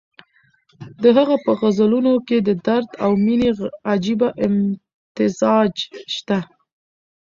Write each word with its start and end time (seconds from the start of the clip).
د 1.01 1.03
هغه 1.17 1.35
په 1.45 1.51
غزلونو 1.59 2.13
کې 2.27 2.37
د 2.47 2.49
درد 2.65 2.89
او 3.03 3.11
مېنې 3.25 3.49
عجیبه 3.91 4.27
امتزاج 4.45 5.73
شته. 6.15 6.39